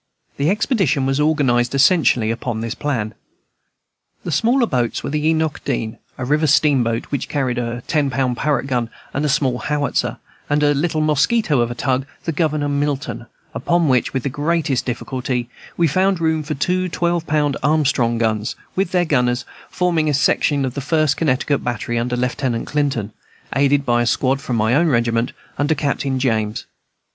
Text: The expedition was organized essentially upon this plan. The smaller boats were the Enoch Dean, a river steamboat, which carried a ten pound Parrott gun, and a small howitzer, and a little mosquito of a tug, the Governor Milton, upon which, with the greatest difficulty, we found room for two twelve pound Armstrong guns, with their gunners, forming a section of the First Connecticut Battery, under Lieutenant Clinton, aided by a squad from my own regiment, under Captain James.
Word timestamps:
The 0.37 0.49
expedition 0.49 1.05
was 1.05 1.19
organized 1.19 1.75
essentially 1.75 2.31
upon 2.31 2.61
this 2.61 2.73
plan. 2.73 3.13
The 4.23 4.31
smaller 4.31 4.65
boats 4.65 5.03
were 5.03 5.11
the 5.11 5.27
Enoch 5.27 5.61
Dean, 5.63 5.99
a 6.17 6.25
river 6.25 6.47
steamboat, 6.47 7.05
which 7.11 7.29
carried 7.29 7.59
a 7.59 7.83
ten 7.85 8.09
pound 8.09 8.37
Parrott 8.37 8.65
gun, 8.65 8.89
and 9.13 9.23
a 9.23 9.29
small 9.29 9.59
howitzer, 9.59 10.17
and 10.49 10.63
a 10.63 10.73
little 10.73 11.01
mosquito 11.01 11.59
of 11.61 11.69
a 11.69 11.75
tug, 11.75 12.07
the 12.23 12.31
Governor 12.31 12.67
Milton, 12.67 13.27
upon 13.53 13.87
which, 13.87 14.11
with 14.11 14.23
the 14.23 14.29
greatest 14.29 14.85
difficulty, 14.87 15.51
we 15.77 15.85
found 15.87 16.19
room 16.19 16.41
for 16.41 16.55
two 16.55 16.89
twelve 16.89 17.27
pound 17.27 17.55
Armstrong 17.61 18.17
guns, 18.17 18.55
with 18.75 18.93
their 18.93 19.05
gunners, 19.05 19.45
forming 19.69 20.09
a 20.09 20.15
section 20.15 20.65
of 20.65 20.73
the 20.73 20.81
First 20.81 21.15
Connecticut 21.15 21.63
Battery, 21.63 21.99
under 21.99 22.15
Lieutenant 22.17 22.65
Clinton, 22.65 23.13
aided 23.55 23.85
by 23.85 24.01
a 24.01 24.07
squad 24.07 24.41
from 24.41 24.55
my 24.55 24.73
own 24.73 24.87
regiment, 24.87 25.31
under 25.59 25.75
Captain 25.75 26.17
James. 26.17 26.65